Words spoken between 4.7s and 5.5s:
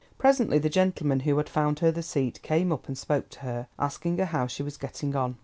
getting on.